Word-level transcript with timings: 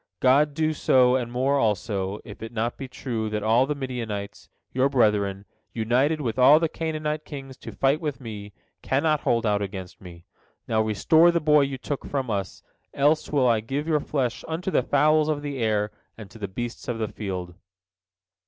God 0.19 0.55
do 0.55 0.73
so 0.73 1.15
and 1.15 1.31
more 1.31 1.59
also, 1.59 2.21
if 2.25 2.41
it 2.41 2.49
be 2.49 2.49
not 2.55 2.79
true 2.89 3.29
that 3.29 3.43
all 3.43 3.67
the 3.67 3.75
Midianites, 3.75 4.49
your 4.73 4.89
brethren, 4.89 5.45
united 5.73 6.19
with 6.21 6.39
all 6.39 6.59
the 6.59 6.67
Canaanite 6.67 7.23
kings 7.23 7.55
to 7.57 7.71
fight 7.71 8.01
with 8.01 8.19
me, 8.19 8.51
cannot 8.81 9.19
hold 9.19 9.45
out 9.45 9.61
against 9.61 10.01
me. 10.01 10.25
Now 10.67 10.81
restore 10.81 11.29
the 11.29 11.39
boy 11.39 11.61
you 11.61 11.77
took 11.77 12.03
from 12.03 12.31
us, 12.31 12.63
else 12.95 13.31
will 13.31 13.47
I 13.47 13.59
give 13.59 13.87
your 13.87 13.99
flesh 13.99 14.43
unto 14.47 14.71
the 14.71 14.81
fowls 14.81 15.29
of 15.29 15.43
the 15.43 15.59
air 15.59 15.91
and 16.17 16.31
to 16.31 16.39
the 16.39 16.47
beasts 16.47 16.87
of 16.87 16.97
the 16.97 17.07
field." 17.07 17.53